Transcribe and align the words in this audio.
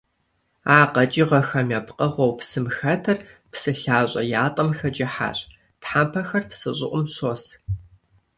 А 0.77 0.79
къэкӀыгъэхэм 0.93 1.67
я 1.77 1.81
пкъыгъуэу 1.87 2.37
псым 2.39 2.65
хэтыр 2.75 3.17
псы 3.51 3.71
лъащӀэ 3.81 4.23
ятӀэм 4.45 4.69
хэкӀыхьащ, 4.77 5.39
тхьэмпэхэр 5.81 6.43
псы 6.49 6.69
щӀыӀум 6.77 7.05
щос. 7.13 7.43